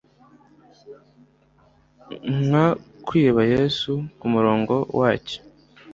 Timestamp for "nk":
2.45-2.73